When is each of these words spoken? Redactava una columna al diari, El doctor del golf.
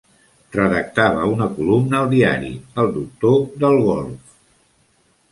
Redactava 0.53 1.25
una 1.33 1.47
columna 1.57 1.99
al 1.99 2.09
diari, 2.13 2.49
El 2.83 2.89
doctor 2.95 3.37
del 3.65 3.77
golf. 3.89 4.33